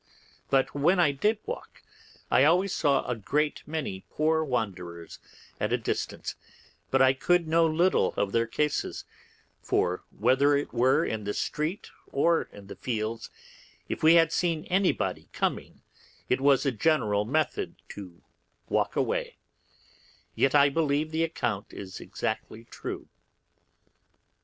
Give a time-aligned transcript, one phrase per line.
[0.49, 1.83] But when I did walk,
[2.31, 5.19] I always saw a great many poor wanderers
[5.59, 6.33] at a distance;
[6.89, 9.05] but I could know little of their cases,
[9.61, 13.29] for whether it were in the street or in the fields,
[13.89, 15.83] if we had seen anybody coming,
[16.29, 18.23] it was a general method to
[18.69, 19.37] walk away;
[20.33, 23.07] yet I believe the account is exactly true.